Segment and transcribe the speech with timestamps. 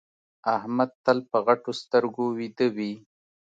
[0.55, 2.93] احمد تل په غټو سترګو ويده وي.